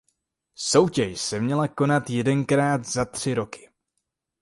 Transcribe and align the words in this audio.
Soutěž 0.55 1.21
se 1.21 1.39
měla 1.39 1.67
konat 1.67 2.09
jedenkrát 2.09 2.85
za 2.85 3.05
tři 3.05 3.33
roky. 3.33 3.69